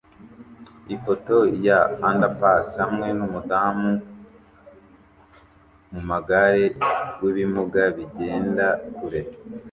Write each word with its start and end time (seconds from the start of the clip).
Ifoto 0.95 1.37
ya 1.65 1.77
underpass 2.09 2.67
hamwe 2.83 3.07
numudamu 3.17 3.89
mumugare 5.91 6.65
wibimuga 7.21 7.83
bigenda 7.95 8.67
kure 8.95 9.21